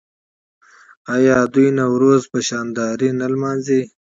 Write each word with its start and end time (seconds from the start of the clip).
آیا 1.15 1.37
دوی 1.53 1.67
نوروز 1.77 2.21
په 2.31 2.39
شاندارۍ 2.47 3.09
نه 3.19 3.27
لمانځي؟ 3.33 3.81